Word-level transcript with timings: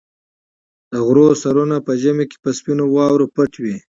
د 0.91 0.93
غره 1.05 1.25
سرونه 1.43 1.77
په 1.87 1.91
ژمي 2.01 2.25
کې 2.31 2.37
په 2.43 2.49
سپینو 2.57 2.85
واورو 2.95 3.31
پټ 3.35 3.51
وي. 3.63 3.75